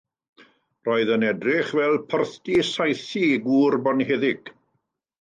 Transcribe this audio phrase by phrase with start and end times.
[0.87, 4.55] Roedd yn edrych fel porthdy saethu gŵr bonheddig.